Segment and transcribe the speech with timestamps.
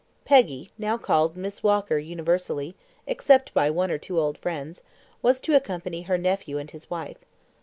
[0.25, 2.73] Peggy, now called Miss Walker universally,
[3.05, 4.81] except by one or two old friends,
[5.21, 7.19] was to accompany her nephew and his wife.